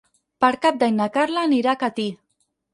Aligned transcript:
Per 0.45 0.49
Cap 0.63 0.79
d'Any 0.85 0.97
na 1.03 1.07
Carla 1.19 1.45
anirà 1.51 1.77
a 1.77 1.83
Catí. 1.87 2.11